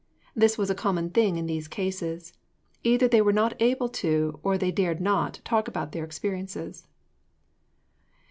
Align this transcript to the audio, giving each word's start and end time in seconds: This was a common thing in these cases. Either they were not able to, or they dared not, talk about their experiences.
This 0.35 0.57
was 0.57 0.71
a 0.71 0.73
common 0.73 1.11
thing 1.11 1.37
in 1.37 1.45
these 1.45 1.67
cases. 1.67 2.33
Either 2.83 3.07
they 3.07 3.21
were 3.21 3.31
not 3.31 3.53
able 3.61 3.87
to, 3.89 4.39
or 4.41 4.57
they 4.57 4.71
dared 4.71 4.99
not, 4.99 5.39
talk 5.45 5.67
about 5.67 5.91
their 5.91 6.03
experiences. 6.03 6.87